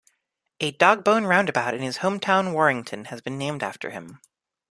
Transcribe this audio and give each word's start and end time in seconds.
A 0.59 0.71
dog-bone 0.71 1.25
roundabout 1.25 1.75
in 1.75 1.83
his 1.83 1.97
home 1.97 2.19
town 2.19 2.53
Warrington 2.53 3.05
has 3.05 3.21
been 3.21 3.37
named 3.37 3.61
after 3.61 3.91
him. 3.91 4.19